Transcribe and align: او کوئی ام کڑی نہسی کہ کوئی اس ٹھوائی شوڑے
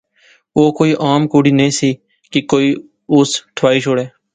او 0.55 0.63
کوئی 0.77 0.91
ام 1.11 1.21
کڑی 1.31 1.51
نہسی 1.59 1.89
کہ 2.31 2.39
کوئی 2.51 2.67
اس 3.15 3.29
ٹھوائی 3.55 3.79
شوڑے 3.83 4.05